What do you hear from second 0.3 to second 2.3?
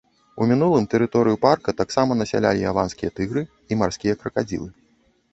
У мінулым тэрыторыю парка таксама